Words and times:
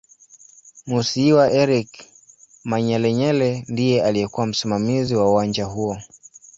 Musiiwa 0.89 1.45
Eric 1.61 1.89
Manyelenyele 2.69 3.49
ndiye 3.71 4.03
aliyekuw 4.03 4.45
msimamizi 4.45 5.15
wa 5.15 5.29
uwanja 5.31 5.65
huo 5.65 5.97